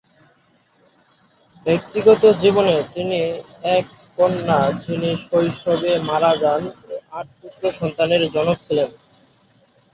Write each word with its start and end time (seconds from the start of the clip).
ব্যক্তিগত 1.65 2.23
জীবনে 2.41 2.75
তিনি 2.93 3.19
এক 3.71 3.85
কন্যা 4.17 4.59
যিনি 4.83 5.11
শৈশবে 5.25 5.91
মারা 6.09 6.31
যান 6.35 6.61
ও 6.85 6.93
আট 7.11 7.27
পুত্র 7.39 7.63
সন্তানের 7.79 8.21
জনক 8.35 8.57
ছিলেন। 8.67 8.89